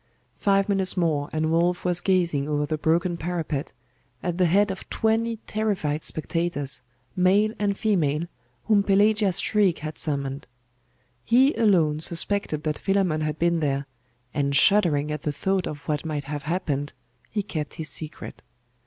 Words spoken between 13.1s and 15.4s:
had been there; and shuddering at the